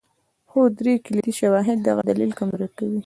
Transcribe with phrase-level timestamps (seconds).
[0.49, 2.99] خو درې کلیدي شواهد دغه دلیل کمزوری کوي.